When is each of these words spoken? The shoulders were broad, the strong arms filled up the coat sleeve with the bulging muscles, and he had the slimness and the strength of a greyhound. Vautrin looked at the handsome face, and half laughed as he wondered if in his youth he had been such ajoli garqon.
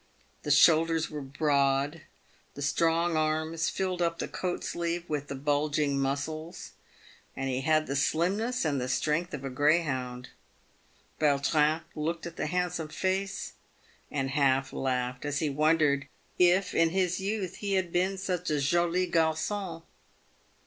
The 0.41 0.49
shoulders 0.49 1.11
were 1.11 1.21
broad, 1.21 2.01
the 2.55 2.63
strong 2.63 3.15
arms 3.15 3.69
filled 3.69 4.01
up 4.01 4.17
the 4.17 4.27
coat 4.27 4.63
sleeve 4.63 5.07
with 5.07 5.27
the 5.27 5.35
bulging 5.35 5.99
muscles, 5.99 6.71
and 7.35 7.49
he 7.51 7.61
had 7.61 7.85
the 7.85 7.95
slimness 7.95 8.65
and 8.65 8.81
the 8.81 8.89
strength 8.89 9.31
of 9.31 9.43
a 9.45 9.49
greyhound. 9.51 10.29
Vautrin 11.19 11.81
looked 11.93 12.25
at 12.25 12.35
the 12.35 12.47
handsome 12.47 12.87
face, 12.87 13.53
and 14.09 14.31
half 14.31 14.73
laughed 14.73 15.23
as 15.23 15.37
he 15.37 15.51
wondered 15.51 16.07
if 16.39 16.73
in 16.73 16.89
his 16.89 17.19
youth 17.19 17.57
he 17.57 17.73
had 17.73 17.91
been 17.91 18.17
such 18.17 18.49
ajoli 18.49 19.05
garqon. 19.07 19.83